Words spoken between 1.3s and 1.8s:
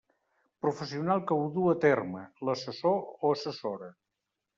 que ho du a